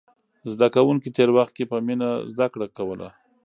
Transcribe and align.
زده 0.53 0.67
کوونکي 0.75 1.09
تېر 1.17 1.29
وخت 1.37 1.53
کې 1.57 1.69
په 1.71 1.77
مینه 1.87 2.09
زده 2.33 2.47
کړه 2.53 2.67
کوله. 2.77 3.09